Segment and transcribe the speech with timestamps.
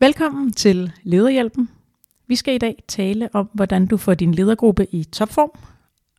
[0.00, 1.70] Velkommen til Lederhjælpen.
[2.26, 5.50] Vi skal i dag tale om, hvordan du får din ledergruppe i topform.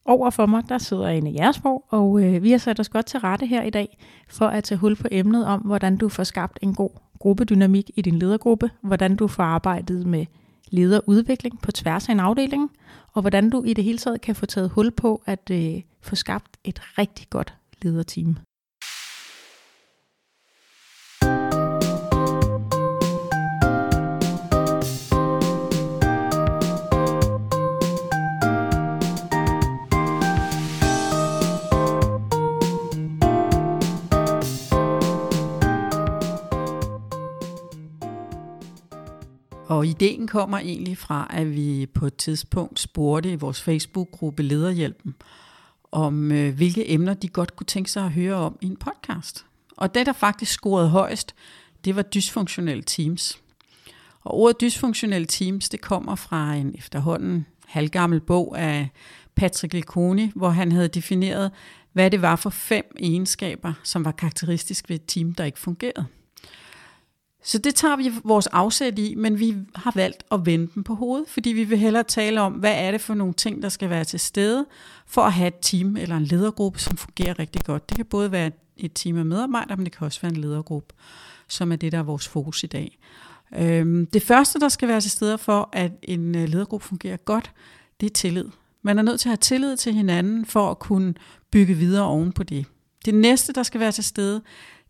[0.06, 3.06] Over for mig, der sidder en af Jersborg, og øh, vi har sat os godt
[3.06, 3.98] til rette her i dag
[4.30, 8.02] for at tage hul på emnet om, hvordan du får skabt en god gruppedynamik i
[8.02, 10.26] din ledergruppe, hvordan du får arbejdet med
[10.70, 12.72] lederudvikling på tværs af en afdeling,
[13.14, 16.16] og hvordan du i det hele taget kan få taget hul på at øh, få
[16.16, 18.38] skabt et rigtig godt lederteam.
[39.78, 45.16] Og ideen kommer egentlig fra, at vi på et tidspunkt spurgte i vores Facebook-gruppe Lederhjælpen,
[45.92, 49.46] om øh, hvilke emner de godt kunne tænke sig at høre om i en podcast.
[49.78, 51.36] Og det, der faktisk scorede højst,
[51.86, 53.42] det var dysfunktionelle teams.
[54.22, 58.90] Og ordet dysfunktionelle teams, det kommer fra en efterhånden halvgammel bog af
[59.36, 61.52] Patrick Leconi, hvor han havde defineret,
[61.94, 66.06] hvad det var for fem egenskaber, som var karakteristisk ved et team, der ikke fungerede.
[67.48, 70.96] Så det tager vi vores afsæt i, men vi har valgt at vende den på
[70.96, 73.90] hovedet, fordi vi vil hellere tale om, hvad er det for nogle ting, der skal
[73.90, 74.66] være til stede,
[75.06, 77.90] for at have et team eller en ledergruppe, som fungerer rigtig godt.
[77.90, 80.94] Det kan både være et team af medarbejdere, men det kan også være en ledergruppe,
[81.48, 83.00] som er det, der er vores fokus i dag.
[83.56, 87.52] Øhm, det første, der skal være til stede for, at en øh, ledergruppe fungerer godt,
[88.02, 88.46] det er tillid.
[88.82, 91.14] Man er nødt til at have tillid til hinanden, for at kunne
[91.52, 92.66] bygge videre oven på det.
[93.06, 94.42] Det næste, der skal være til stede,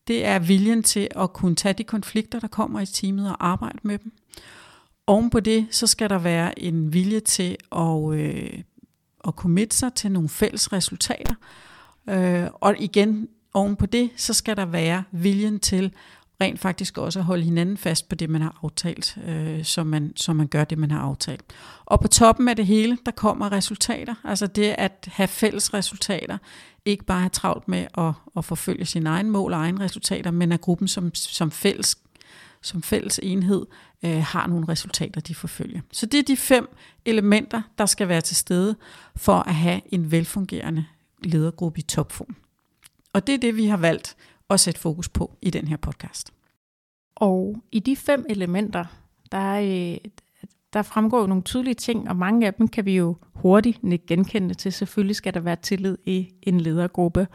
[0.07, 3.79] det er viljen til at kunne tage de konflikter, der kommer i teamet og arbejde
[3.83, 4.11] med dem.
[5.07, 8.63] Oven på det, så skal der være en vilje til at, øh,
[9.27, 11.35] at committe sig til nogle fælles resultater.
[12.09, 15.93] Øh, og igen, oven på det, så skal der være viljen til
[16.41, 20.13] rent faktisk også at holde hinanden fast på det, man har aftalt, øh, så, man,
[20.15, 21.43] så man gør det, man har aftalt.
[21.85, 24.15] Og på toppen af det hele, der kommer resultater.
[24.23, 26.37] Altså det at have fælles resultater,
[26.85, 30.51] ikke bare have travlt med at, at forfølge sine egne mål og egne resultater, men
[30.51, 31.97] at gruppen som, som, fælles,
[32.61, 33.65] som fælles enhed
[34.03, 35.81] øh, har nogle resultater, de forfølger.
[35.91, 36.75] Så det er de fem
[37.05, 38.75] elementer, der skal være til stede
[39.15, 40.85] for at have en velfungerende
[41.23, 42.35] ledergruppe i topform.
[43.13, 44.15] Og det er det, vi har valgt
[44.49, 46.33] at sætte fokus på i den her podcast.
[47.15, 48.85] Og i de fem elementer,
[49.31, 49.97] der, øh,
[50.73, 54.53] der fremgår jo nogle tydelige ting, og mange af dem kan vi jo hurtigt genkende
[54.53, 54.73] til.
[54.73, 57.27] Selvfølgelig skal der være tillid i en ledergruppe.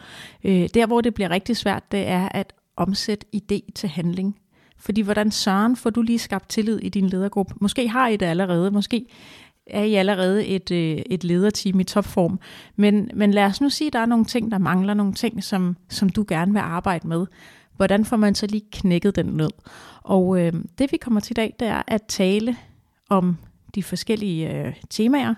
[0.45, 4.39] Øh, der, hvor det bliver rigtig svært, det er at omsætte idé til handling.
[4.79, 7.55] Fordi hvordan søren får du lige skabt tillid i din ledergruppe?
[7.61, 9.07] Måske har I det allerede, måske
[9.67, 12.41] er I allerede et, øh, et lederteam i topform.
[12.77, 15.45] Men, men lad os nu sige, at der er nogle ting, der mangler, nogle ting,
[15.45, 17.27] som, som du gerne vil arbejde med.
[17.77, 19.51] Hvordan får man så lige knækket den ned?
[20.03, 22.57] Og øh, det vi kommer til i dag, det er at tale
[23.11, 23.37] om
[23.75, 25.35] de forskellige øh, temaer,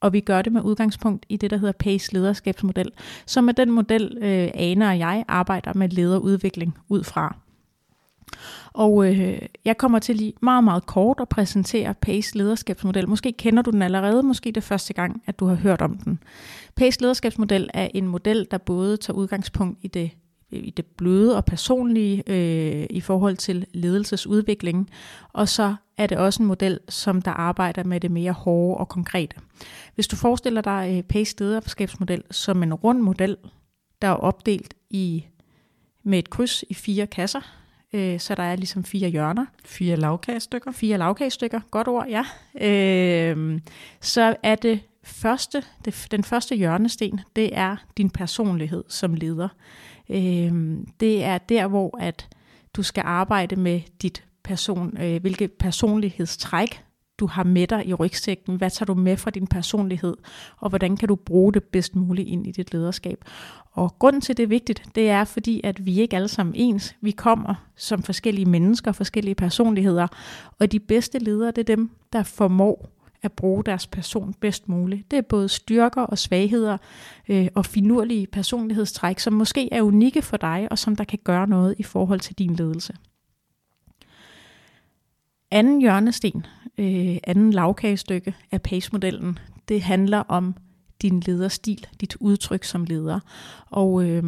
[0.00, 2.90] og vi gør det med udgangspunkt i det, der hedder PACE lederskabsmodel,
[3.26, 7.36] som er den model, øh, Ane og jeg arbejder med lederudvikling ud fra.
[8.72, 13.08] Og øh, jeg kommer til lige meget, meget kort at præsentere PACE lederskabsmodel.
[13.08, 16.18] Måske kender du den allerede, måske det første gang, at du har hørt om den.
[16.74, 20.10] PACE lederskabsmodel er en model, der både tager udgangspunkt i det
[20.50, 24.90] i det bløde og personlige øh, i forhold til ledelsesudvikling.
[25.32, 28.88] Og så er det også en model, som der arbejder med det mere hårde og
[28.88, 29.36] konkrete.
[29.94, 33.36] Hvis du forestiller dig øh, PACE lederskabsmodel som en rund model,
[34.02, 35.24] der er opdelt i
[36.02, 37.40] med et kryds i fire kasser,
[37.92, 39.46] øh, så der er ligesom fire hjørner.
[39.64, 40.72] Fire lavkagestykker.
[40.72, 42.24] Fire lavkagestykker, godt ord, ja.
[42.66, 43.60] Øh,
[44.00, 49.48] så er det første, det, den første hjørnesten, det er din personlighed som leder.
[50.08, 52.28] Øh, det er der, hvor at
[52.74, 56.84] du skal arbejde med dit person, øh, hvilke personlighedstræk
[57.18, 58.56] du har med dig i rygsækken.
[58.56, 60.16] Hvad tager du med fra din personlighed,
[60.56, 63.24] og hvordan kan du bruge det bedst muligt ind i dit lederskab?
[63.72, 66.96] Og grunden til, det er vigtigt, det er fordi, at vi ikke alle sammen ens.
[67.00, 70.06] Vi kommer som forskellige mennesker, forskellige personligheder,
[70.58, 72.90] og de bedste ledere, det er dem, der formår
[73.22, 75.10] at bruge deres person bedst muligt.
[75.10, 76.76] Det er både styrker og svagheder
[77.28, 81.46] øh, og finurlige personlighedstræk, som måske er unikke for dig, og som der kan gøre
[81.46, 82.94] noget i forhold til din ledelse.
[85.50, 86.46] Anden hjørnesten,
[86.78, 90.54] øh, anden lavkagestykke af PACE-modellen, det handler om
[91.02, 93.20] din lederstil, dit udtryk som leder.
[93.70, 94.22] Og øh,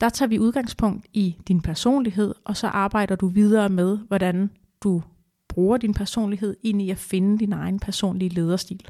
[0.00, 4.50] der tager vi udgangspunkt i din personlighed, og så arbejder du videre med, hvordan
[4.82, 5.02] du
[5.48, 8.88] bruger din personlighed ind i at finde din egen personlige lederstil.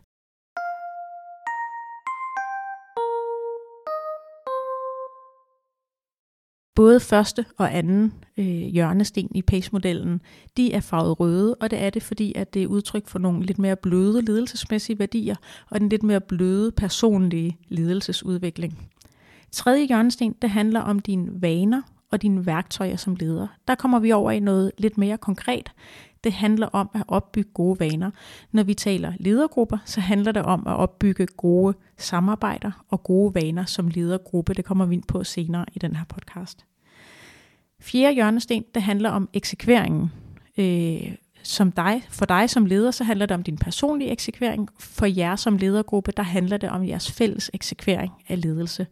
[6.75, 10.21] Både første og anden øh, hjørnesten i PACE-modellen,
[10.56, 13.43] de er farvet røde, og det er det, fordi at det er udtryk for nogle
[13.43, 15.37] lidt mere bløde ledelsesmæssige værdier,
[15.71, 18.79] og den lidt mere bløde personlige ledelsesudvikling.
[19.53, 23.47] Tredje hjørnesten, det handler om dine vaner og dine værktøjer som leder.
[23.69, 25.71] Der kommer vi over i noget lidt mere konkret.
[26.25, 28.11] Det handler om at opbygge gode vaner.
[28.53, 33.65] Når vi taler ledergrupper, så handler det om at opbygge gode samarbejder og gode vaner
[33.65, 34.55] som ledergruppe.
[34.55, 36.67] Det kommer vi ind på senere i den her podcast.
[37.81, 40.12] Fjerde hjørnesten, det handler om eksekveringen.
[40.59, 44.69] Øh, som dig, for dig som leder, så handler det om din personlige eksekvering.
[44.79, 48.87] For jer som ledergruppe, der handler det om jeres fælles eksekvering af ledelse.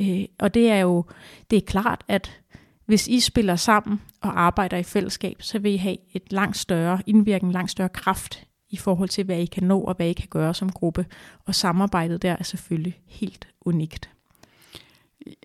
[0.00, 1.04] Øh, og det er jo
[1.50, 2.40] det er klart, at
[2.86, 7.02] hvis I spiller sammen og arbejder i fællesskab, så vil I have et langt større
[7.06, 10.28] indvirkning, langt større kraft i forhold til, hvad I kan nå og hvad I kan
[10.30, 11.06] gøre som gruppe.
[11.44, 14.10] Og samarbejdet der er selvfølgelig helt unikt.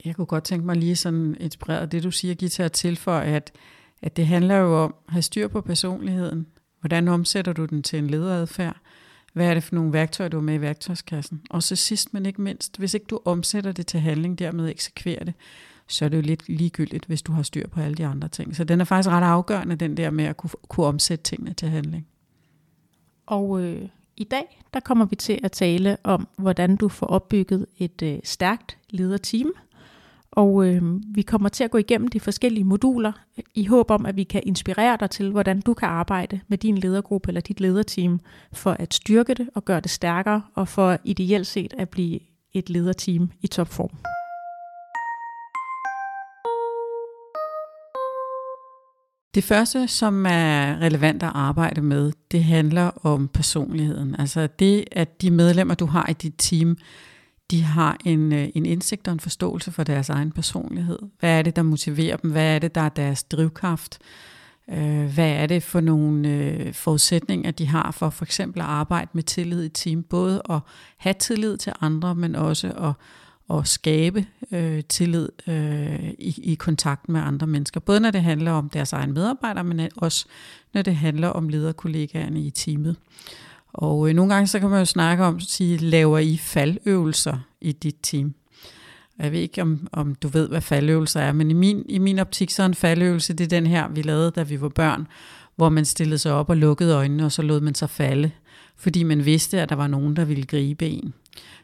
[0.06, 3.52] Jeg kunne godt tænke mig lige sådan inspireret det, du siger, Gita, at tilføje, at,
[4.02, 6.48] at det handler jo om at have styr på personligheden.
[6.80, 8.76] Hvordan omsætter du den til en lederadfærd?
[9.34, 11.42] Hvad er det for nogle værktøjer, du har med i værktøjskassen?
[11.50, 15.24] Og så sidst, men ikke mindst, hvis ikke du omsætter det til handling, dermed eksekverer
[15.24, 15.34] det,
[15.90, 18.56] så er det jo lidt ligegyldigt, hvis du har styr på alle de andre ting.
[18.56, 21.70] Så den er faktisk ret afgørende, den der med at kunne, kunne omsætte tingene til
[21.70, 22.08] handling.
[23.26, 23.88] Og øh,
[24.18, 28.20] i dag, der kommer vi til at tale om, hvordan du får opbygget et øh,
[28.24, 29.52] stærkt lederteam.
[30.32, 30.82] Og øh,
[31.16, 33.12] vi kommer til at gå igennem de forskellige moduler
[33.56, 36.78] i håb om, at vi kan inspirere dig til, hvordan du kan arbejde med din
[36.78, 38.20] ledergruppe eller dit lederteam
[38.54, 42.20] for at styrke det og gøre det stærkere, og for ideelt set at blive
[42.54, 43.92] et lederteam i topform.
[49.36, 54.16] Det første, som er relevant at arbejde med, det handler om personligheden.
[54.20, 56.78] Altså det, at de medlemmer, du har i dit team,
[57.52, 61.00] de har en, øh, en indsigt og en forståelse for deres egen personlighed.
[61.20, 62.32] Hvad er det, der motiverer dem?
[62.32, 64.00] Hvad er det, der er deres drivkraft?
[64.70, 69.10] Øh, hvad er det for nogle øh, forudsætninger, de har for for eksempel at arbejde
[69.14, 70.04] med tillid i team?
[70.04, 70.60] Både at
[70.98, 72.94] have tillid til andre, men også at
[73.54, 77.80] at skabe øh, tillid øh, i, i kontakt med andre mennesker.
[77.80, 80.26] Både når det handler om deres egen medarbejdere, men også
[80.74, 82.96] når det handler om lederkollegaerne i teamet.
[83.74, 87.38] Og øh, nogle gange så kan man jo snakke om, at sige, laver I faldøvelser
[87.62, 88.34] i dit team?
[89.20, 92.20] Jeg ved ikke, om, om du ved, hvad faldøvelser er, men i min, i min
[92.20, 95.08] optik så er en faldøvelse, det er den her, vi lavede, da vi var børn,
[95.56, 98.32] hvor man stillede sig op og lukkede øjnene, og så lod man sig falde,
[98.78, 101.14] fordi man vidste, at der var nogen, der ville gribe en.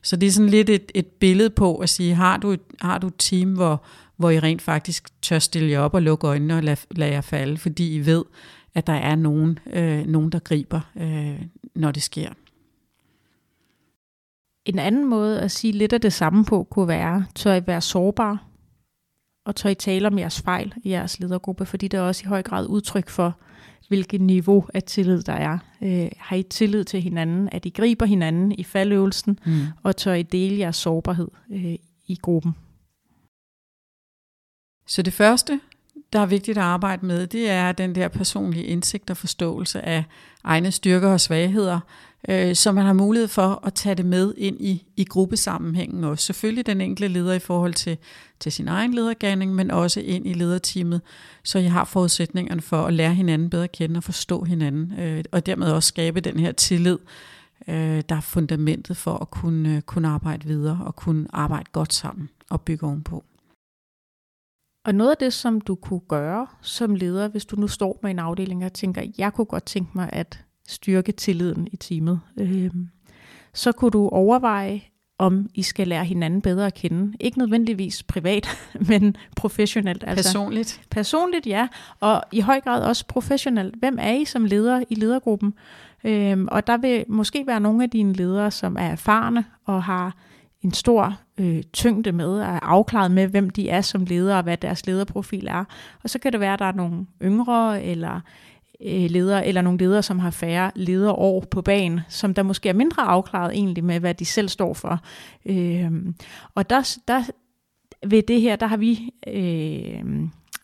[0.01, 2.97] Så det er sådan lidt et, et billede på at sige, har du et, har
[2.97, 3.83] du et team, hvor,
[4.17, 7.21] hvor I rent faktisk tør stille jer op og lukke øjnene og lade, lade jer
[7.21, 8.23] falde, fordi I ved,
[8.75, 11.41] at der er nogen, øh, nogen der griber, øh,
[11.75, 12.29] når det sker.
[14.65, 17.81] En anden måde at sige lidt af det samme på kunne være, tør I være
[17.81, 18.37] sårbare,
[19.45, 22.27] og tør I tale om jeres fejl i jeres ledergruppe, fordi det er også i
[22.27, 23.39] høj grad udtryk for,
[23.87, 25.57] hvilket niveau af tillid der er.
[25.81, 29.61] Øh, har I tillid til hinanden, at I griber hinanden i faldøvelsen, mm.
[29.83, 31.75] og tør I dele jeres sårbarhed øh,
[32.07, 32.55] i gruppen?
[34.87, 35.59] Så det første,
[36.15, 40.03] der er vigtigt at arbejde med, det er den der personlige indsigt og forståelse af
[40.43, 41.79] egne styrker og svagheder,
[42.29, 46.25] øh, så man har mulighed for at tage det med ind i, i gruppesammenhængen også.
[46.25, 47.97] Selvfølgelig den enkelte leder i forhold til,
[48.39, 51.01] til sin egen ledergærning, men også ind i lederteamet,
[51.43, 55.23] så I har forudsætningerne for at lære hinanden bedre at kende og forstå hinanden, øh,
[55.31, 56.97] og dermed også skabe den her tillid,
[57.67, 61.93] øh, der er fundamentet for at kunne, øh, kunne arbejde videre og kunne arbejde godt
[61.93, 63.23] sammen og bygge ovenpå.
[64.85, 68.11] Og noget af det, som du kunne gøre som leder, hvis du nu står med
[68.11, 72.71] en afdeling og tænker, jeg kunne godt tænke mig at styrke tilliden i teamet, øh,
[73.53, 74.81] så kunne du overveje,
[75.17, 77.17] om I skal lære hinanden bedre at kende.
[77.19, 78.47] Ikke nødvendigvis privat,
[78.89, 80.03] men professionelt.
[80.07, 80.81] Altså, personligt?
[80.89, 81.67] Personligt, ja.
[81.99, 83.75] Og i høj grad også professionelt.
[83.79, 85.53] Hvem er I som leder i ledergruppen?
[86.03, 90.15] Øhm, og der vil måske være nogle af dine ledere, som er erfarne og har
[90.65, 94.43] en stor øh, tyngde med, og er afklaret med, hvem de er som ledere, og
[94.43, 95.63] hvad deres lederprofil er.
[96.03, 98.19] Og så kan det være, at der er nogle yngre, eller
[98.85, 102.73] øh, ledere, eller nogle ledere, som har færre lederår på banen, som der måske er
[102.73, 104.99] mindre afklaret egentlig med, hvad de selv står for.
[105.45, 105.91] Øh,
[106.55, 107.23] og der, der
[108.07, 110.03] ved det her, der har vi øh,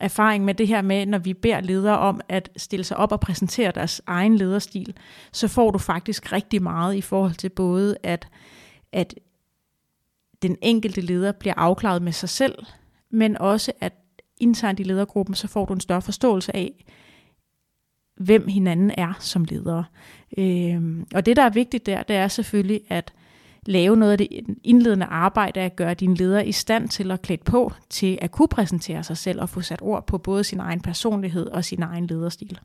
[0.00, 3.20] erfaring med det her med, når vi beder ledere om at stille sig op og
[3.20, 4.94] præsentere deres egen lederstil,
[5.32, 8.28] så får du faktisk rigtig meget i forhold til både at,
[8.92, 9.14] at
[10.42, 12.54] den enkelte leder bliver afklaret med sig selv,
[13.10, 13.92] men også at
[14.40, 16.84] internt i ledergruppen, så får du en større forståelse af,
[18.16, 19.84] hvem hinanden er som ledere.
[20.38, 23.12] Øhm, og det, der er vigtigt der, det er selvfølgelig, at
[23.66, 24.28] lave noget af det
[24.64, 28.48] indledende arbejde at gøre din leder i stand til at klæde på til at kunne
[28.48, 32.06] præsentere sig selv og få sat ord på både sin egen personlighed og sin egen
[32.06, 32.58] lederstil.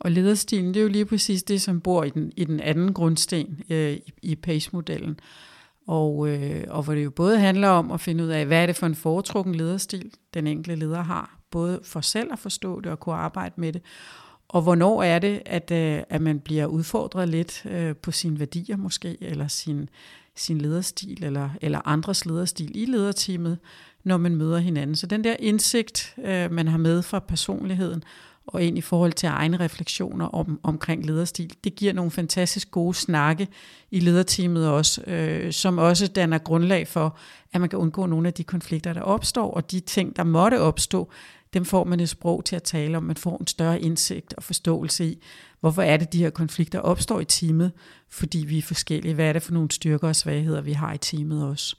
[0.00, 2.94] Og lederstilen, det er jo lige præcis det, som bor i den, i den anden
[2.94, 5.20] grundsten øh, i, i PACE-modellen.
[5.90, 8.66] Og, øh, og hvor det jo både handler om at finde ud af, hvad er
[8.66, 12.92] det for en foretrukken lederstil, den enkelte leder har, både for selv at forstå det
[12.92, 13.82] og kunne arbejde med det,
[14.48, 18.76] og hvornår er det, at, øh, at man bliver udfordret lidt øh, på sine værdier
[18.76, 19.88] måske, eller sin,
[20.36, 23.58] sin lederstil, eller, eller andres lederstil i lederteamet,
[24.04, 24.96] når man møder hinanden.
[24.96, 28.02] Så den der indsigt, øh, man har med fra personligheden,
[28.52, 31.52] og ind i forhold til egne refleksioner om, omkring lederstil.
[31.64, 33.48] Det giver nogle fantastisk gode snakke
[33.90, 37.18] i lederteamet også, øh, som også danner grundlag for,
[37.52, 40.60] at man kan undgå nogle af de konflikter, der opstår, og de ting, der måtte
[40.60, 41.10] opstå,
[41.54, 43.02] dem får man et sprog til at tale om.
[43.02, 45.22] Man får en større indsigt og forståelse i,
[45.60, 47.72] hvorfor er det, de her konflikter opstår i teamet,
[48.10, 49.14] fordi vi er forskellige.
[49.14, 51.76] Hvad er det for nogle styrker og svagheder, vi har i teamet også?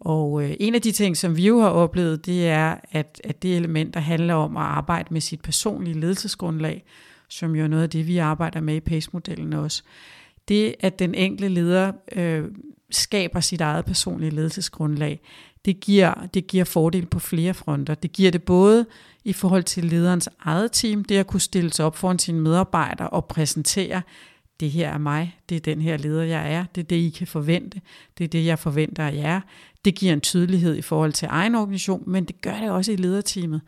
[0.00, 3.42] Og øh, en af de ting, som vi jo har oplevet, det er, at, at
[3.42, 6.84] det element, der handler om at arbejde med sit personlige ledelsesgrundlag,
[7.28, 9.82] som jo er noget af det, vi arbejder med i PACE-modellen også,
[10.48, 12.44] det at den enkelte leder øh,
[12.90, 15.20] skaber sit eget personlige ledelsesgrundlag,
[15.64, 17.94] det giver, det giver fordel på flere fronter.
[17.94, 18.86] Det giver det både
[19.24, 23.10] i forhold til lederens eget team, det at kunne stille sig op foran sine medarbejdere
[23.10, 24.02] og præsentere,
[24.60, 27.10] det her er mig, det er den her leder, jeg er, det er det, I
[27.10, 27.80] kan forvente,
[28.18, 29.40] det er det, jeg forventer af jer.
[29.84, 32.96] Det giver en tydelighed i forhold til egen organisation, men det gør det også i
[32.96, 33.60] lederteamet.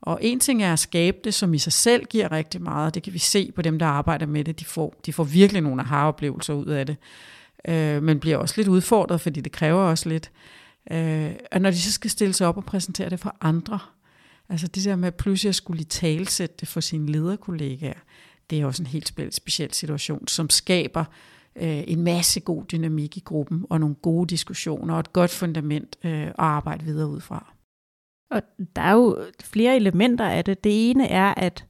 [0.00, 2.94] Og en ting er at skabe det, som i sig selv giver rigtig meget.
[2.94, 4.60] Det kan vi se på dem, der arbejder med det.
[4.60, 6.96] De får, de får virkelig nogle aha-oplevelser ud af det.
[7.68, 10.30] Øh, men bliver også lidt udfordret, fordi det kræver også lidt.
[10.90, 13.78] Øh, og når de så skal stille sig op og præsentere det for andre,
[14.48, 17.98] altså det der med pludselig at skulle talsætte det for sine lederkollegaer,
[18.50, 21.04] det er også en helt speciel situation, som skaber
[21.56, 25.96] øh, en masse god dynamik i gruppen, og nogle gode diskussioner, og et godt fundament
[26.04, 27.52] øh, at arbejde videre ud fra.
[28.30, 28.42] Og
[28.76, 30.64] der er jo flere elementer af det.
[30.64, 31.66] Det ene er at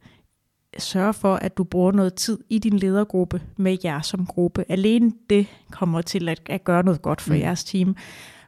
[0.79, 4.64] sørge for, at du bruger noget tid i din ledergruppe med jer som gruppe.
[4.69, 7.41] Alene det kommer til at, at gøre noget godt for mm.
[7.41, 7.97] jeres team.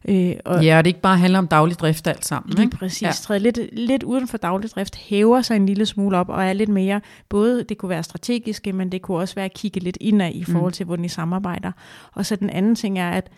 [0.09, 2.51] Øh, og ja, og det ikke bare handler om daglig drift alt sammen.
[2.51, 2.77] Lige ikke?
[2.77, 3.03] præcis.
[3.03, 3.11] Ja.
[3.11, 6.53] Træde lidt, lidt uden for daglig drift, hæver sig en lille smule op og er
[6.53, 9.99] lidt mere, både det kunne være strategiske, men det kunne også være at kigge lidt
[10.01, 10.75] indad i forhold mm.
[10.75, 11.73] til, hvordan I samarbejder.
[12.13, 13.31] Og så den anden ting er, at,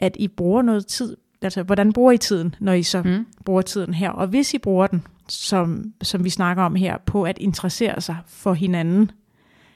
[0.00, 3.26] at I bruger noget tid, altså hvordan bruger I tiden, når I så mm.
[3.44, 4.10] bruger tiden her?
[4.10, 8.16] Og hvis I bruger den, som, som vi snakker om her, på at interessere sig
[8.26, 9.10] for hinanden,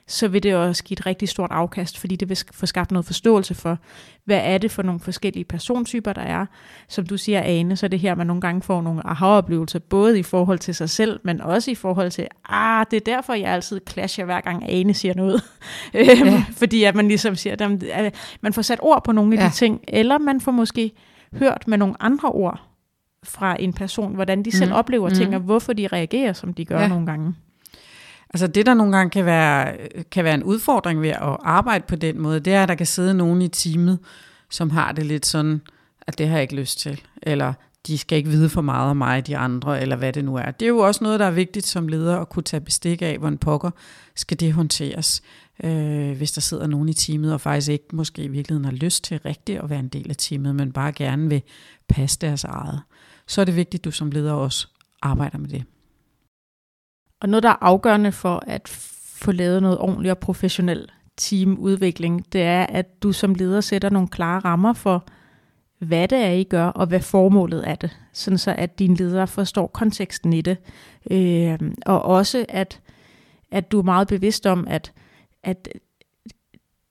[0.07, 3.07] så vil det også give et rigtig stort afkast, fordi det vil få skabt noget
[3.07, 3.79] forståelse for,
[4.25, 6.47] hvad er det for nogle forskellige persontyper, der er.
[6.89, 10.19] Som du siger, Ane, så er det her, man nogle gange får nogle aha-oplevelser, både
[10.19, 13.53] i forhold til sig selv, men også i forhold til, ah, det er derfor, jeg
[13.53, 15.43] altid clasher, hver gang Ane siger noget.
[15.95, 16.45] Øhm, ja.
[16.51, 17.57] fordi at man ligesom siger,
[17.93, 19.49] at man får sat ord på nogle af ja.
[19.49, 20.93] de ting, eller man får måske
[21.33, 22.61] hørt med nogle andre ord
[23.25, 24.77] fra en person, hvordan de selv mm.
[24.77, 25.15] oplever mm.
[25.15, 26.89] ting, og hvorfor de reagerer, som de gør ja.
[26.89, 27.35] nogle gange.
[28.33, 29.77] Altså det, der nogle gange kan være,
[30.11, 32.87] kan være en udfordring ved at arbejde på den måde, det er, at der kan
[32.87, 33.99] sidde nogen i teamet,
[34.51, 35.61] som har det lidt sådan,
[36.07, 37.53] at det har jeg ikke lyst til, eller
[37.87, 40.51] de skal ikke vide for meget om mig, de andre, eller hvad det nu er.
[40.51, 43.19] Det er jo også noget, der er vigtigt som leder at kunne tage bestik af,
[43.19, 43.71] hvordan pokker
[44.15, 45.23] skal det håndteres,
[45.65, 49.05] øh, hvis der sidder nogen i teamet, og faktisk ikke måske i virkeligheden har lyst
[49.05, 51.43] til rigtigt at være en del af teamet, men bare gerne vil
[51.89, 52.81] passe deres eget.
[53.27, 54.69] Så er det vigtigt, at du som leder også
[55.03, 55.65] arbejder med det.
[57.23, 58.69] Og noget, der er afgørende for at
[59.15, 64.09] få lavet noget ordentligt og professionel teamudvikling, det er, at du som leder sætter nogle
[64.09, 65.05] klare rammer for,
[65.79, 67.97] hvad det er, I gør, og hvad formålet er det.
[68.13, 70.57] Sådan så, at dine ledere forstår konteksten i det.
[71.11, 72.81] Øh, og også, at,
[73.51, 74.93] at du er meget bevidst om, at,
[75.43, 75.69] at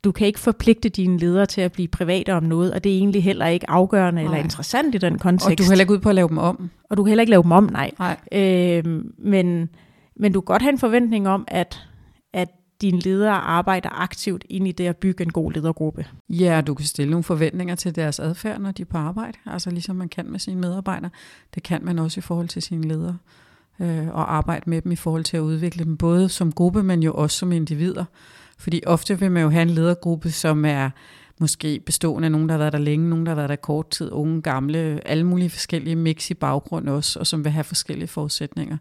[0.03, 2.97] du kan ikke forpligte dine ledere til at blive private om noget, og det er
[2.97, 4.31] egentlig heller ikke afgørende nej.
[4.31, 5.45] eller interessant i den kontekst.
[5.45, 6.69] Og du kan heller ikke ud på at lave dem om.
[6.89, 7.91] Og du kan heller ikke lave dem om, nej.
[7.99, 8.17] nej.
[8.31, 9.69] Øh, men
[10.15, 11.87] men du kan godt have en forventning om, at,
[12.33, 12.49] at
[12.81, 16.05] dine ledere arbejder aktivt ind i det at bygge en god ledergruppe.
[16.29, 19.37] Ja, du kan stille nogle forventninger til deres adfærd, når de er på arbejde.
[19.45, 21.11] Altså ligesom man kan med sine medarbejdere.
[21.55, 23.17] Det kan man også i forhold til sine ledere.
[23.79, 27.03] Øh, og arbejde med dem i forhold til at udvikle dem, både som gruppe, men
[27.03, 28.05] jo også som individer.
[28.57, 30.89] Fordi ofte vil man jo have en ledergruppe, som er
[31.41, 33.89] måske bestående af nogen, der har været der længe, nogen, der har været der kort
[33.89, 38.07] tid, unge, gamle, alle mulige forskellige mix i baggrund også, og som vil have forskellige
[38.07, 38.77] forudsætninger.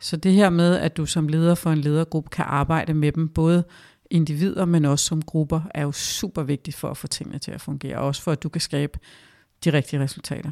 [0.00, 3.28] Så det her med, at du som leder for en ledergruppe kan arbejde med dem,
[3.28, 3.64] både
[4.10, 7.60] individer, men også som grupper, er jo super vigtigt for at få tingene til at
[7.60, 8.98] fungere, og også for at du kan skabe
[9.64, 10.50] de rigtige resultater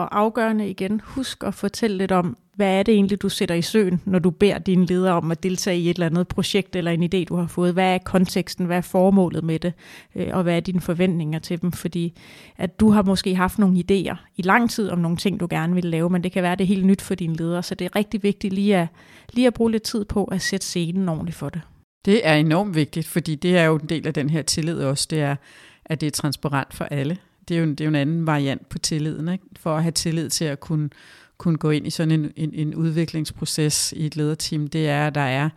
[0.00, 3.62] og afgørende igen, husk at fortælle lidt om, hvad er det egentlig, du sætter i
[3.62, 6.90] søen, når du beder dine ledere om at deltage i et eller andet projekt eller
[6.90, 7.72] en idé, du har fået.
[7.72, 9.72] Hvad er konteksten, hvad er formålet med det,
[10.16, 11.72] øh, og hvad er dine forventninger til dem?
[11.72, 12.18] Fordi
[12.56, 15.74] at du har måske haft nogle idéer i lang tid om nogle ting, du gerne
[15.74, 17.84] vil lave, men det kan være, det er helt nyt for dine ledere, så det
[17.84, 18.88] er rigtig vigtigt lige at,
[19.32, 21.60] lige at bruge lidt tid på at sætte scenen ordentligt for det.
[22.04, 25.06] Det er enormt vigtigt, fordi det er jo en del af den her tillid også,
[25.10, 25.36] det er,
[25.84, 27.16] at det er transparent for alle.
[27.50, 29.44] Det er jo, det er jo en anden variant på tilliden, ikke?
[29.56, 30.90] for at have tillid til at kunne,
[31.38, 35.14] kunne gå ind i sådan en, en, en udviklingsproces i et lederteam, det er, at
[35.14, 35.48] der er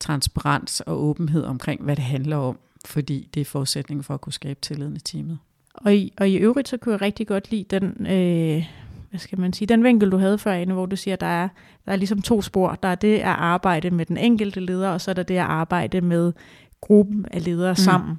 [0.00, 4.32] transparens og åbenhed omkring, hvad det handler om, fordi det er forudsætningen for at kunne
[4.32, 5.38] skabe tilliden i teamet.
[5.74, 8.64] Og i, og i øvrigt, så kunne jeg rigtig godt lide den, øh,
[9.10, 11.26] hvad skal man sige, den vinkel, du havde før, Anne, hvor du siger, at der
[11.26, 11.48] er,
[11.86, 12.78] der er ligesom to spor.
[12.82, 15.40] Der er det at arbejde med den enkelte leder, og så er der det at
[15.40, 16.32] arbejde med
[16.80, 17.76] gruppen af ledere mm.
[17.76, 18.18] sammen.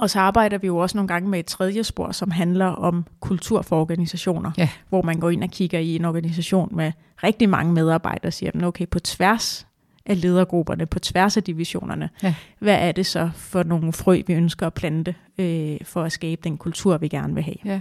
[0.00, 3.04] Og så arbejder vi jo også nogle gange med et tredje spor, som handler om
[3.20, 4.68] kultur for organisationer, ja.
[4.88, 6.92] hvor man går ind og kigger i en organisation med
[7.24, 9.66] rigtig mange medarbejdere og siger, okay, på tværs
[10.06, 12.34] af ledergrupperne, på tværs af divisionerne, ja.
[12.58, 16.40] hvad er det så for nogle frø, vi ønsker at plante øh, for at skabe
[16.44, 17.56] den kultur, vi gerne vil have?
[17.64, 17.80] Ja.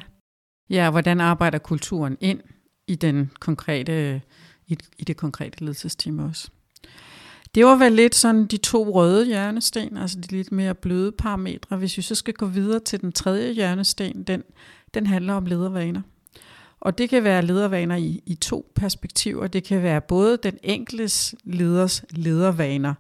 [0.70, 2.40] ja, hvordan arbejder kulturen ind
[2.88, 4.22] i, den konkrete,
[4.68, 6.50] i, i det konkrete ledelsesteam også?
[7.56, 11.78] Det var vel lidt sådan de to røde hjørnesten, altså de lidt mere bløde parametre.
[11.78, 14.44] Hvis vi så skal gå videre til den tredje hjørnesten, den,
[14.94, 16.02] den handler om ledervaner.
[16.80, 19.48] Og det kan være ledervaner i, i to perspektiver.
[19.48, 22.94] Det kan være både den enkeltes leders ledervaner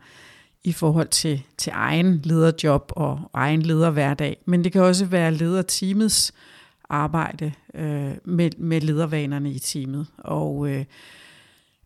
[0.63, 6.33] i forhold til, til egen lederjob og egen lederhverdag, men det kan også være lederteamets
[6.89, 10.07] arbejde øh, med, med ledervanerne i teamet.
[10.17, 10.85] Og øh,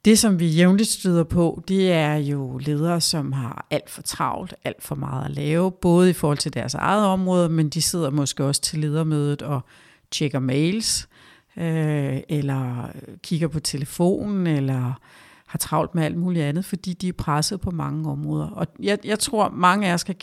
[0.05, 4.53] det, som vi jævnligt støder på, det er jo ledere, som har alt for travlt,
[4.63, 8.10] alt for meget at lave, både i forhold til deres eget område, men de sidder
[8.10, 9.62] måske også til ledermødet og
[10.12, 11.10] tjekker mails,
[11.57, 12.89] øh, eller
[13.24, 14.93] kigger på telefonen, eller
[15.48, 18.48] har travlt med alt muligt andet, fordi de er presset på mange områder.
[18.48, 20.15] Og jeg, jeg tror, mange af os kan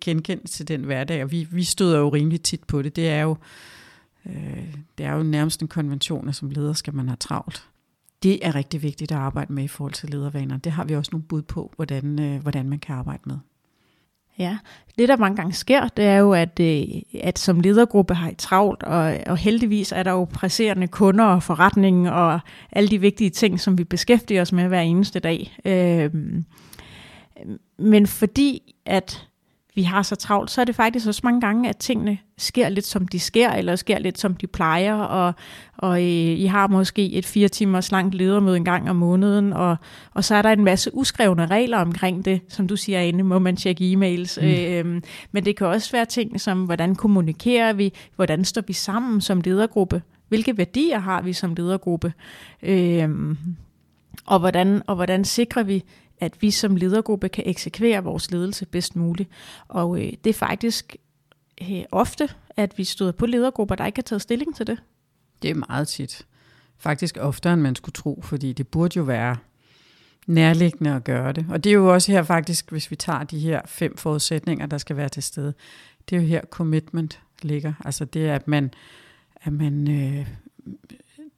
[0.00, 2.96] genkende til den hverdag, og vi, vi støder jo rimelig tit på det.
[2.96, 3.36] Det er jo,
[4.26, 7.68] øh, det er jo nærmest en konvention, at som leder skal man have travlt
[8.24, 10.56] det er rigtig vigtigt at arbejde med i forhold til ledervaner.
[10.56, 13.36] Det har vi også nogle bud på, hvordan, øh, hvordan man kan arbejde med.
[14.38, 14.58] Ja,
[14.98, 16.82] det der mange gange sker, det er jo, at, øh,
[17.20, 21.42] at som ledergruppe har I travlt, og, og heldigvis er der jo presserende kunder og
[21.42, 22.40] forretning og
[22.72, 25.56] alle de vigtige ting, som vi beskæftiger os med hver eneste dag.
[25.64, 26.10] Øh,
[27.78, 29.28] men fordi at
[29.74, 32.86] vi har så travlt, så er det faktisk også mange gange, at tingene sker lidt
[32.86, 35.34] som de sker, eller sker lidt som de plejer, og,
[35.76, 39.76] og I, I har måske et fire timers langt ledermøde en gang om måneden, og,
[40.14, 43.38] og så er der en masse uskrevne regler omkring det, som du siger, inde må
[43.38, 44.46] man tjekke e-mails, mm.
[44.46, 49.20] øhm, men det kan også være ting som, hvordan kommunikerer vi, hvordan står vi sammen
[49.20, 52.12] som ledergruppe, hvilke værdier har vi som ledergruppe,
[52.62, 53.38] øhm,
[54.26, 55.84] og, hvordan, og hvordan sikrer vi,
[56.20, 59.28] at vi som ledergruppe kan eksekvere vores ledelse bedst muligt.
[59.68, 60.96] Og øh, det er faktisk
[61.62, 64.82] øh, ofte, at vi støder på ledergrupper, der ikke har taget stilling til det.
[65.42, 66.26] Det er meget tit.
[66.78, 69.36] Faktisk oftere, end man skulle tro, fordi det burde jo være
[70.26, 71.46] nærliggende at gøre det.
[71.50, 74.78] Og det er jo også her faktisk, hvis vi tager de her fem forudsætninger, der
[74.78, 75.54] skal være til stede,
[76.10, 77.72] det er jo her commitment ligger.
[77.84, 78.70] Altså det er, at man,
[79.36, 80.26] at man øh,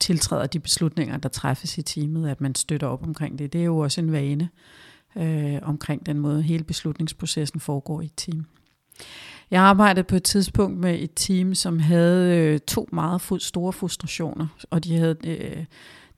[0.00, 3.52] tiltræder de beslutninger, der træffes i teamet, at man støtter op omkring det.
[3.52, 4.48] Det er jo også en vane
[5.16, 8.46] øh, omkring den måde, hele beslutningsprocessen foregår i et team.
[9.50, 14.46] Jeg arbejdede på et tidspunkt med et team, som havde øh, to meget store frustrationer,
[14.70, 15.16] og de havde...
[15.24, 15.64] Øh,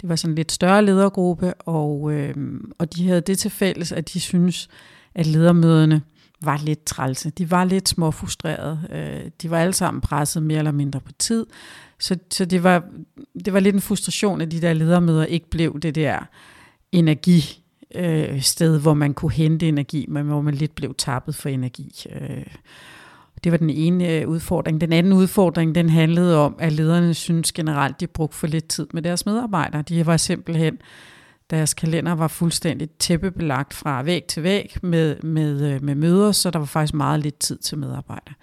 [0.01, 2.35] det var sådan en lidt større ledergruppe, og, øh,
[2.79, 4.69] og de havde det til fælles, at de synes,
[5.15, 6.03] at ledermøderne
[6.43, 7.31] var lidt trælse.
[7.31, 8.81] De var lidt småfrustrerede.
[8.91, 11.47] Øh, de var alle sammen presset mere eller mindre på tid.
[12.01, 12.85] Så, så det, var,
[13.45, 16.19] det var lidt en frustration, at de der ledermøder ikke blev det der
[16.93, 21.49] energi øh, sted, hvor man kunne hente energi, men hvor man lidt blev tappet for
[21.49, 22.07] energi.
[22.21, 22.47] Øh,
[23.45, 24.81] det var den ene øh, udfordring.
[24.81, 28.87] Den anden udfordring, den handlede om, at lederne synes generelt, de brugte for lidt tid
[28.93, 29.83] med deres medarbejdere.
[29.83, 30.79] De var simpelthen,
[31.51, 36.51] deres kalender var fuldstændig tæppebelagt fra væg til væg med, med, øh, med møder, så
[36.51, 38.35] der var faktisk meget lidt tid til medarbejdere.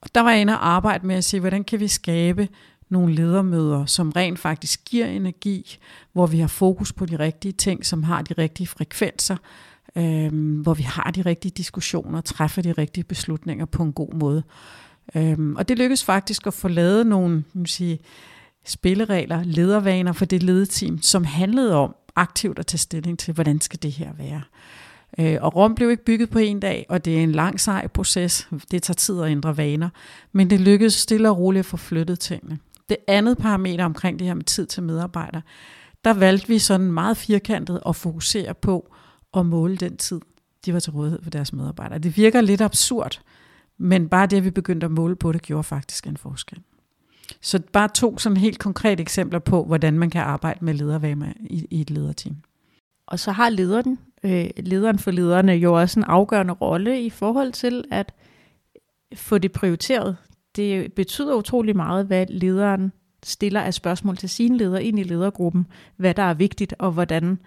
[0.00, 2.48] Og der var jeg inde og arbejde med at se, hvordan kan vi skabe
[2.88, 5.78] nogle ledermøder, som rent faktisk giver energi,
[6.12, 9.36] hvor vi har fokus på de rigtige ting, som har de rigtige frekvenser,
[9.96, 14.14] øh, hvor vi har de rigtige diskussioner, og træffer de rigtige beslutninger på en god
[14.14, 14.42] måde.
[15.14, 17.98] Øh, og det lykkedes faktisk at få lavet nogle sige,
[18.64, 23.82] spilleregler, ledervaner for det ledeteam, som handlede om aktivt at tage stilling til, hvordan skal
[23.82, 24.42] det her være.
[25.18, 27.86] Øh, og Rom blev ikke bygget på en dag, og det er en lang sej
[27.86, 28.48] proces.
[28.70, 29.88] Det tager tid at ændre vaner.
[30.32, 32.58] Men det lykkedes stille og roligt at få flyttet tingene.
[32.88, 35.40] Det andet parameter omkring det her med tid til medarbejder,
[36.04, 38.92] der valgte vi sådan meget firkantet at fokusere på
[39.34, 40.20] at måle den tid,
[40.66, 41.98] de var til rådighed for deres medarbejdere.
[41.98, 43.20] Det virker lidt absurd,
[43.78, 46.58] men bare det, at vi begyndte at måle på det, gjorde faktisk en forskel.
[47.40, 51.66] Så bare to sådan helt konkrete eksempler på, hvordan man kan arbejde med ledervaner i,
[51.70, 52.36] i et lederteam.
[53.06, 57.52] Og så har lederen, øh, lederen for lederne jo også en afgørende rolle i forhold
[57.52, 58.12] til at
[59.14, 60.16] få det prioriteret.
[60.56, 62.92] Det betyder utrolig meget, hvad lederen
[63.24, 65.66] stiller af spørgsmål til sine ledere ind i ledergruppen,
[65.96, 67.38] hvad der er vigtigt og hvordan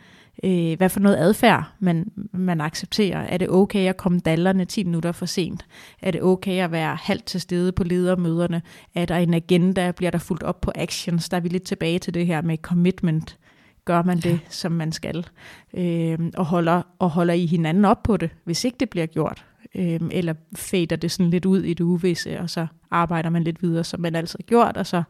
[0.44, 3.20] øh, hvad for noget adfærd man, man accepterer.
[3.20, 5.66] Er det okay at komme dallerne 10 minutter for sent?
[6.02, 8.62] Er det okay at være halvt til stede på ledermøderne?
[8.96, 9.92] Er der en agenda?
[9.92, 11.30] Bliver der fuldt op på actions?
[11.30, 13.38] Der er vi lidt tilbage til det her med commitment.
[13.86, 14.40] Gør man det, ja.
[14.50, 15.28] som man skal?
[15.74, 19.46] Øh, og, holder, og holder I hinanden op på det, hvis ikke det bliver gjort?
[19.76, 23.64] Øh, eller fader det sådan lidt ud i det uvisse, og så arbejder man lidt
[23.64, 25.04] videre, som man altid har gjort, og så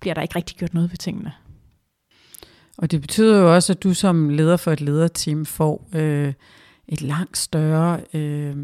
[0.00, 1.32] bliver der ikke rigtig gjort noget ved tingene.
[2.78, 6.32] Og det betyder jo også, at du som leder for et lederteam får øh,
[6.88, 8.56] et langt større øh,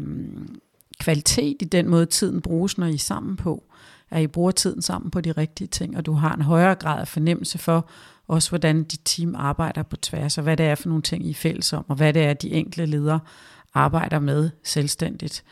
[0.99, 3.63] kvalitet i den måde, tiden bruges, når I er sammen på.
[4.09, 6.99] At I bruger tiden sammen på de rigtige ting, og du har en højere grad
[6.99, 7.89] af fornemmelse for
[8.27, 11.29] også, hvordan dit team arbejder på tværs, og hvad det er for nogle ting, I
[11.29, 13.19] er fælles om, og hvad det er, de enkelte ledere
[13.73, 15.43] arbejder med selvstændigt.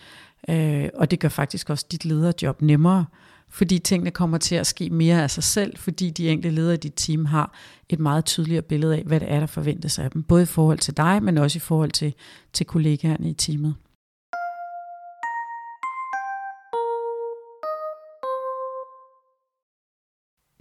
[0.50, 3.06] Øh, og det gør faktisk også dit lederjob nemmere,
[3.50, 6.78] fordi tingene kommer til at ske mere af sig selv, fordi de enkelte ledere i
[6.78, 7.54] dit team har
[7.90, 10.24] et meget tydeligere billede af, hvad det er, der forventes af dem.
[10.24, 12.14] Både i forhold til dig, men også i forhold til,
[12.54, 13.76] til kollegaerne i teamet.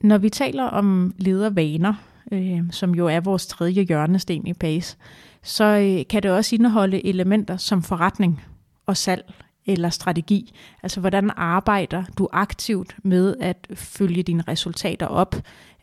[0.02, 1.94] Når vi taler om ledervaner,
[2.32, 4.96] øh, som jo er vores tredje hjørnesten i PACE,
[5.42, 8.44] så øh, kan det også indeholde elementer som forretning
[8.86, 9.32] og salg
[9.66, 10.52] eller strategi.
[10.82, 15.36] Altså hvordan arbejder du aktivt med at følge dine resultater op,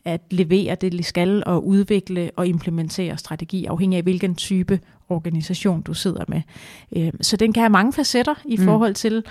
[0.04, 5.82] at levere det, de skal, og udvikle og implementere strategi, afhængig af hvilken type organisation
[5.82, 6.42] du sidder med.
[6.96, 8.64] Øh, så den kan have mange facetter i mm.
[8.64, 9.24] forhold til,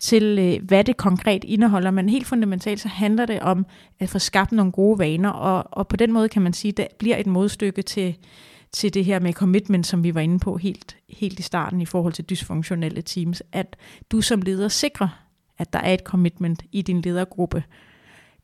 [0.00, 3.66] til øh, hvad det konkret indeholder, men helt fundamentalt så handler det om
[4.00, 6.76] at få skabt nogle gode vaner, og, og på den måde kan man sige, at
[6.76, 8.16] det bliver et modstykke til,
[8.72, 11.86] til det her med commitment, som vi var inde på helt, helt i starten i
[11.86, 13.76] forhold til dysfunktionelle teams, at
[14.12, 15.08] du som leder sikrer,
[15.58, 17.62] at der er et commitment i din ledergruppe.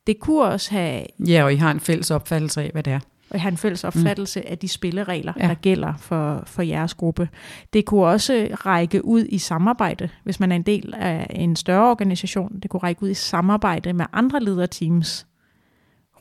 [0.06, 1.06] Det kunne også have...
[1.18, 3.00] Ja, og I har en fælles opfattelse af, hvad det er.
[3.30, 3.86] Og har en fælles mm.
[3.86, 4.46] opfattelse mm.
[4.48, 5.48] af de spilleregler, ja.
[5.48, 7.28] der gælder for, for jeres gruppe.
[7.72, 11.90] Det kunne også række ud i samarbejde, hvis man er en del af en større
[11.90, 12.60] organisation.
[12.62, 15.26] Det kunne række ud i samarbejde med andre lederteams,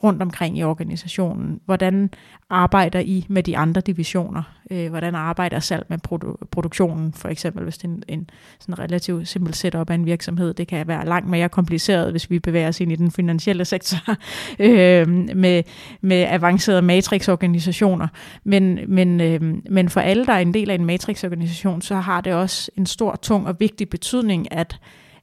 [0.06, 1.60] rundt omkring i organisationen?
[1.66, 2.10] Hvordan
[2.50, 4.44] arbejder I med de andre divisioner?
[4.72, 8.80] Øh, hvordan arbejder salg med produ- produktionen, for eksempel, hvis det er en, en sådan
[8.80, 10.54] relativt simpel setup af en virksomhed?
[10.54, 13.98] Det kan være langt mere kompliceret, hvis vi bevæger os ind i den finansielle sektor
[14.60, 15.64] øh, med,
[16.02, 18.08] med avancerede matrixorganisationer.
[18.44, 22.22] Men, men, øh, men for alle, der er en del af en matrixorganisation, så har
[22.22, 24.80] det også en stor, tung og vigtig betydning, at,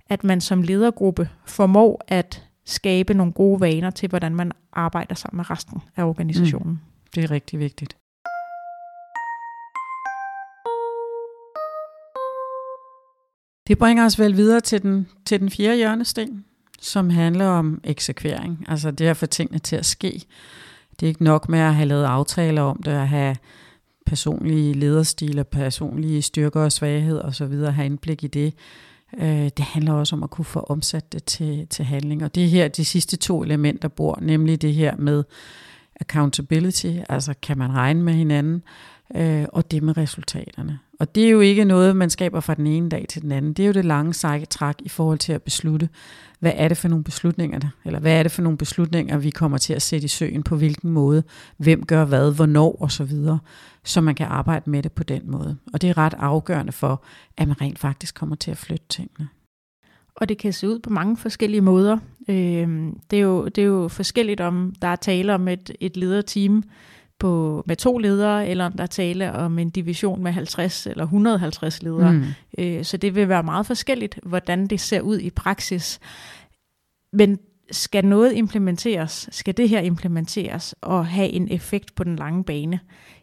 [0.09, 5.37] at man som ledergruppe formår at skabe nogle gode vaner til, hvordan man arbejder sammen
[5.37, 6.73] med resten af organisationen.
[6.73, 6.79] Mm.
[7.15, 7.97] Det er rigtig vigtigt.
[13.69, 16.45] Det bringer os vel videre til den, til den fjerde hjørnesten,
[16.81, 18.65] som handler om eksekvering.
[18.69, 20.23] Altså det at få tingene til at ske.
[21.01, 23.37] Det er ikke nok med at have lavet aftaler om det, at have
[24.07, 28.55] personlige lederstil personlige styrker og svagheder osv., have indblik i det.
[29.19, 32.25] Øh, det handler også om at kunne få omsat det til, til handling.
[32.25, 35.25] Og det er her de sidste to elementer bor, nemlig det her med
[36.01, 38.63] accountability, altså kan man regne med hinanden,
[39.15, 40.79] øh, og det med resultaterne.
[41.03, 43.53] Og det er jo ikke noget, man skaber fra den ene dag til den anden.
[43.53, 45.89] Det er jo det lange seje træk i forhold til at beslutte,
[46.41, 49.31] hvad er det for nogle beslutninger, der, eller hvad er det for nogle beslutninger, vi
[49.31, 51.23] kommer til at sætte i søen, på hvilken måde,
[51.57, 53.13] hvem gør hvad, hvornår osv.,
[53.85, 55.57] så man kan arbejde med det på den måde.
[55.73, 57.05] Og det er ret afgørende for,
[57.37, 59.29] at man rent faktisk kommer til at flytte tingene.
[60.17, 61.99] Og det kan se ud på mange forskellige måder.
[62.29, 65.97] Øh, det, er jo, det er jo forskelligt, om der er tale om et, et
[65.97, 66.65] lederteam,
[67.23, 71.05] på, med to ledere, eller om der er tale om en division med 50 eller
[71.05, 72.13] 150 ledere.
[72.13, 72.25] Mm.
[72.59, 76.01] Øh, så det vil være meget forskelligt, hvordan det ser ud i praksis.
[77.13, 77.39] Men
[77.71, 82.81] skal noget implementeres, skal det her implementeres og have en effekt på den lange bane,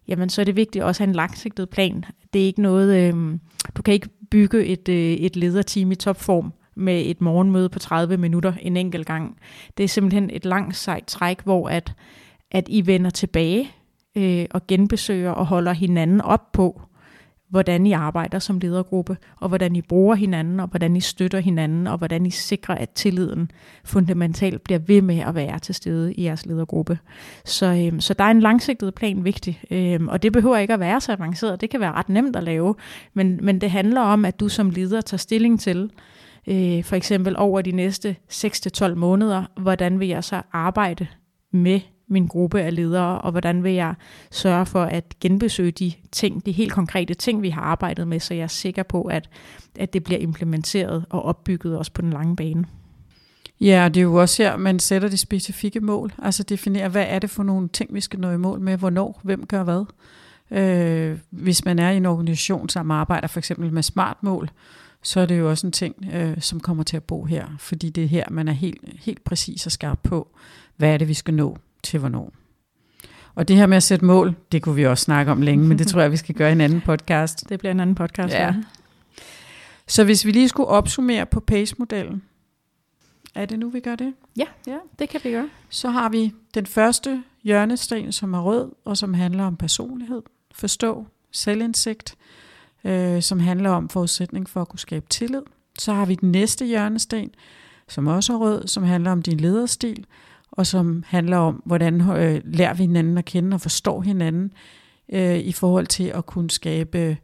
[0.07, 2.05] jamen så er det vigtigt også at have en langsigtet plan.
[2.33, 3.39] Det er ikke noget, øh,
[3.75, 8.17] du kan ikke bygge et, øh, et lederteam i topform med et morgenmøde på 30
[8.17, 9.37] minutter en enkelt gang.
[9.77, 11.93] Det er simpelthen et langt sejt træk, hvor at,
[12.51, 13.71] at I vender tilbage
[14.19, 16.81] øh, og genbesøger og holder hinanden op på,
[17.49, 21.87] hvordan I arbejder som ledergruppe, og hvordan I bruger hinanden, og hvordan I støtter hinanden,
[21.87, 23.51] og hvordan I sikrer, at tilliden
[23.83, 26.99] fundamentalt bliver ved med at være til stede i jeres ledergruppe.
[27.45, 30.79] Så, øhm, så der er en langsigtet plan vigtig, øhm, og det behøver ikke at
[30.79, 31.61] være så avanceret.
[31.61, 32.75] Det kan være ret nemt at lave,
[33.13, 35.91] men, men det handler om, at du som leder tager stilling til,
[36.47, 41.07] øh, for eksempel over de næste 6-12 måneder, hvordan vil jeg så arbejde
[41.53, 43.93] med min gruppe af ledere, og hvordan vil jeg
[44.31, 48.33] sørge for at genbesøge de ting, de helt konkrete ting, vi har arbejdet med, så
[48.33, 49.29] jeg er sikker på, at,
[49.79, 52.65] at det bliver implementeret og opbygget også på den lange bane.
[53.61, 56.13] Ja, det er jo også her, man sætter de specifikke mål.
[56.17, 59.21] Altså definerer, hvad er det for nogle ting, vi skal nå i mål med, hvornår,
[59.23, 59.85] hvem gør hvad.
[60.51, 64.49] Øh, hvis man er i en organisation, som arbejder for eksempel med smartmål,
[65.03, 67.45] så er det jo også en ting, øh, som kommer til at bo her.
[67.59, 70.27] Fordi det er her, man er helt, helt præcis og skarp på,
[70.77, 72.33] hvad er det, vi skal nå til hvornår.
[73.35, 75.79] Og det her med at sætte mål, det kunne vi også snakke om længe, men
[75.79, 77.49] det tror jeg, vi skal gøre i en anden podcast.
[77.49, 78.45] Det bliver en anden podcast, ja.
[78.45, 78.53] ja.
[79.87, 82.23] Så hvis vi lige skulle opsummere på PACE-modellen,
[83.35, 84.13] er det nu, vi gør det?
[84.37, 85.49] Ja, ja, det kan vi gøre.
[85.69, 91.07] Så har vi den første hjørnesten, som er rød, og som handler om personlighed, forstå,
[91.31, 92.15] selvindsigt,
[92.83, 95.41] øh, som handler om forudsætning for at kunne skabe tillid.
[95.79, 97.29] Så har vi den næste hjørnesten,
[97.87, 100.05] som også er rød, som handler om din lederstil,
[100.51, 104.53] og som handler om, hvordan øh, lærer vi hinanden at kende og forstår hinanden
[105.13, 107.17] øh, i forhold til at kunne skabe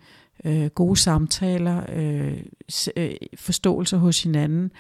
[0.46, 2.38] øh, gode samtaler, øh,
[2.98, 4.72] øh, forståelse hos hinanden,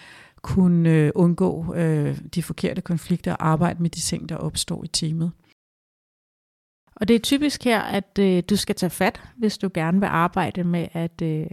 [0.41, 4.87] kunne øh, undgå øh, de forkerte konflikter og arbejde med de ting, der opstår i
[4.87, 5.31] teamet.
[6.95, 10.07] Og det er typisk her, at øh, du skal tage fat, hvis du gerne vil
[10.07, 11.47] arbejde med at øh,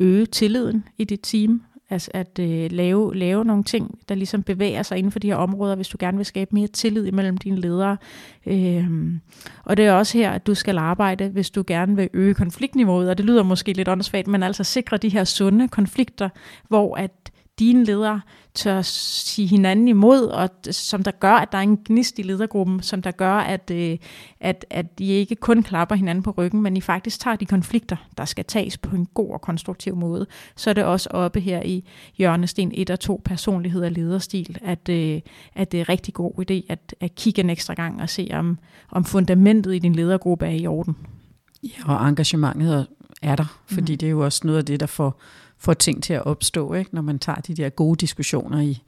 [0.00, 4.82] øge tilliden i dit team, Altså at øh, lave, lave nogle ting, der ligesom bevæger
[4.82, 7.56] sig inden for de her områder, hvis du gerne vil skabe mere tillid imellem dine
[7.56, 7.96] ledere.
[8.46, 9.20] Øhm,
[9.64, 13.10] og det er også her, at du skal arbejde, hvis du gerne vil øge konfliktniveauet,
[13.10, 16.28] og det lyder måske lidt åndssvagt, men altså sikre de her sunde konflikter,
[16.68, 17.27] hvor at
[17.58, 18.20] dine ledere
[18.54, 22.82] tør sige hinanden imod, og som der gør, at der er en gnist i ledergruppen,
[22.82, 23.98] som der gør, at, øh,
[24.40, 27.96] at, at de ikke kun klapper hinanden på ryggen, men I faktisk tager de konflikter,
[28.18, 30.26] der skal tages på en god og konstruktiv måde.
[30.56, 31.84] Så er det også oppe her i
[32.16, 35.20] hjørnesten 1 og 2, personlighed og lederstil, at, øh,
[35.54, 38.28] at det er en rigtig god idé at, at kigge en ekstra gang og se,
[38.32, 38.58] om,
[38.90, 40.96] om fundamentet i din ledergruppe er i orden.
[41.62, 42.86] Ja, og engagementet
[43.22, 43.98] er der, fordi mm.
[43.98, 45.20] det er jo også noget af det, der får
[45.58, 46.94] får ting til at opstå, ikke?
[46.94, 48.82] når man tager de der gode diskussioner i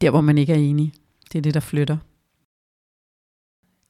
[0.00, 0.92] der, hvor man ikke er enig.
[1.32, 1.96] Det er det, der flytter.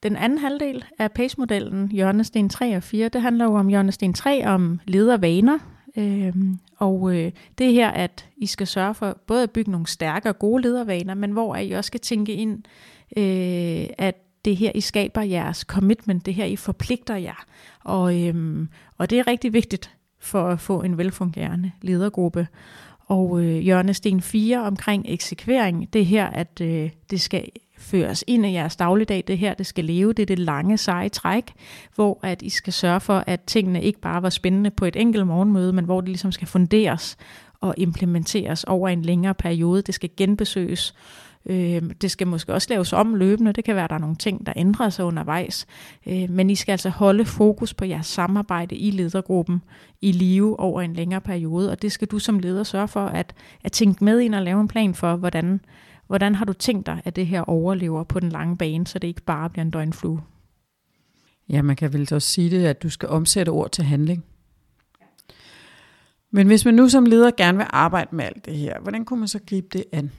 [0.02, 4.46] Den anden halvdel af PACE-modellen, hjørnesten 3 og 4, det handler jo om hjørnesten 3
[4.46, 5.58] om ledervaner.
[5.96, 10.28] Øhm, og øh, det her, at I skal sørge for både at bygge nogle stærke
[10.28, 12.62] og gode ledervaner, men hvor I også skal tænke ind,
[13.16, 17.44] øh, at det her, I skaber jeres commitment, det her, I forpligter jer.
[17.84, 22.48] Og, øhm, og det er rigtig vigtigt, for at få en velfungerende ledergruppe.
[23.06, 27.44] Og øh, hjørnesten 4 omkring eksekvering, det er her, at øh, det skal
[27.78, 31.08] føres ind i jeres dagligdag, det her, det skal leve, det er det lange, seje
[31.08, 31.52] træk,
[31.94, 35.26] hvor at I skal sørge for, at tingene ikke bare var spændende på et enkelt
[35.26, 37.16] morgenmøde, men hvor det ligesom skal funderes
[37.60, 39.82] og implementeres over en længere periode.
[39.82, 40.94] Det skal genbesøges,
[41.48, 43.52] Øh, det skal måske også laves om løbende.
[43.52, 45.66] Det kan være, at der er nogle ting, der ændrer sig undervejs.
[46.06, 49.62] Øh, men I skal altså holde fokus på jeres samarbejde i ledergruppen
[50.00, 51.70] i live over en længere periode.
[51.70, 53.34] Og det skal du som leder sørge for at,
[53.64, 55.60] at tænke med ind og lave en plan for, hvordan,
[56.06, 59.08] hvordan har du tænkt dig, at det her overlever på den lange bane, så det
[59.08, 60.20] ikke bare bliver en døgnflue.
[61.48, 64.24] Ja, man kan vel også sige det, at du skal omsætte ord til handling.
[66.30, 69.18] Men hvis man nu som leder gerne vil arbejde med alt det her, hvordan kunne
[69.18, 70.10] man så gribe det an?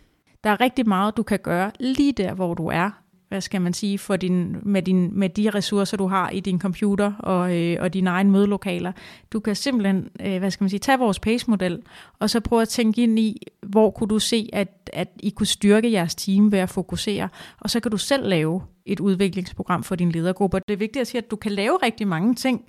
[0.44, 2.90] Der er rigtig meget, du kan gøre lige der, hvor du er.
[3.30, 6.60] Hvad skal man sige, for din, med, din, med de ressourcer, du har i din
[6.60, 8.92] computer og, øh, og dine egne mødelokaler.
[9.34, 11.82] Du kan simpelthen, øh, hvad skal man sige, tage vores PACE-model,
[12.20, 15.48] og så prøve at tænke ind i, hvor kunne du se, at, at I kunne
[15.48, 19.96] styrke jeres team ved at fokusere, og så kan du selv lave et udviklingsprogram for
[19.96, 20.60] din ledergruppe.
[20.68, 22.66] Det er vigtigt at sige, at du kan lave rigtig mange ting,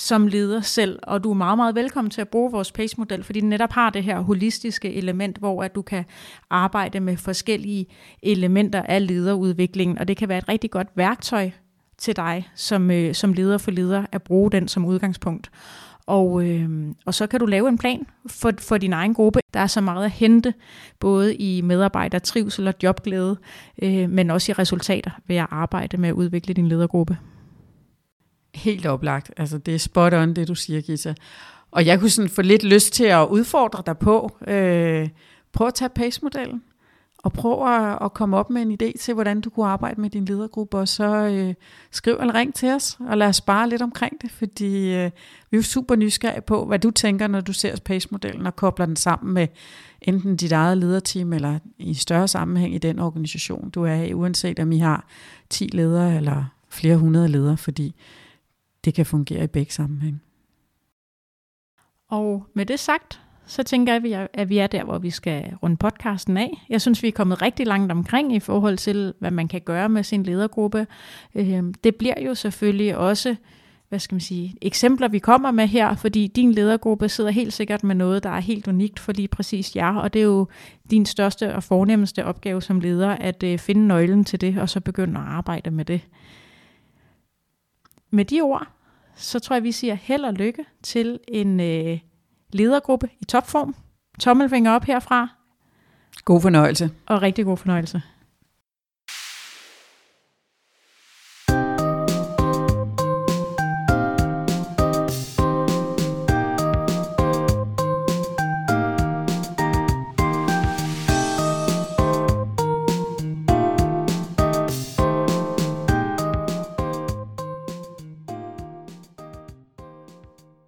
[0.00, 3.40] som leder selv, og du er meget, meget velkommen til at bruge vores PACE-model, fordi
[3.40, 6.04] den netop har det her holistiske element, hvor at du kan
[6.50, 7.86] arbejde med forskellige
[8.22, 11.50] elementer af lederudviklingen, og det kan være et rigtig godt værktøj
[11.98, 15.50] til dig som, øh, som leder for leder at bruge den som udgangspunkt.
[16.06, 16.68] Og, øh,
[17.06, 19.40] og så kan du lave en plan for, for din egen gruppe.
[19.54, 20.54] Der er så meget at hente,
[21.00, 23.38] både i medarbejdertrivsel og jobglæde,
[23.82, 27.16] øh, men også i resultater ved at arbejde med at udvikle din ledergruppe.
[28.54, 29.32] Helt oplagt.
[29.36, 31.14] Altså, det er spot on, det du siger, Gita.
[31.70, 34.36] Og jeg kunne sådan få lidt lyst til at udfordre dig på.
[34.46, 35.08] Øh,
[35.52, 36.62] prøv at tage pace-modellen,
[37.18, 40.10] og prøv at, at komme op med en idé til, hvordan du kunne arbejde med
[40.10, 41.54] din ledergruppe, og så øh,
[41.90, 45.10] skriv eller ring til os, og lad os spare lidt omkring det, fordi øh,
[45.50, 48.96] vi er super nysgerrige på, hvad du tænker, når du ser PACE-modellen, og kobler den
[48.96, 49.48] sammen med
[50.02, 54.58] enten dit eget lederteam, eller i større sammenhæng i den organisation, du er i, uanset
[54.58, 55.06] om I har
[55.50, 57.94] 10 ledere eller flere hundrede ledere, fordi
[58.84, 60.22] det kan fungere i begge sammenhæng.
[62.08, 65.76] Og med det sagt, så tænker jeg, at vi er der, hvor vi skal runde
[65.76, 66.66] podcasten af.
[66.68, 69.88] Jeg synes, vi er kommet rigtig langt omkring i forhold til, hvad man kan gøre
[69.88, 70.86] med sin ledergruppe.
[71.34, 73.36] Øhm, det bliver jo selvfølgelig også
[73.90, 77.84] hvad skal man sige, eksempler, vi kommer med her, fordi din ledergruppe sidder helt sikkert
[77.84, 80.46] med noget, der er helt unikt for lige præcis jer, og det er jo
[80.90, 84.80] din største og fornemmeste opgave som leder, at øh, finde nøglen til det, og så
[84.80, 86.00] begynde at arbejde med det.
[88.10, 88.66] Med de ord,
[89.14, 91.98] så tror jeg, vi siger held og lykke til en øh,
[92.52, 93.74] ledergruppe i topform.
[94.20, 95.28] Tommelfinger op herfra.
[96.24, 96.90] God fornøjelse.
[97.06, 98.02] Og rigtig god fornøjelse.